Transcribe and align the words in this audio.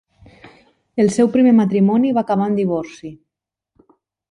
El 1.03 1.11
seu 1.17 1.29
primer 1.35 1.53
matrimoni 1.59 2.15
va 2.19 2.25
acabar 2.27 2.49
en 2.53 2.59
divorci. 2.63 3.15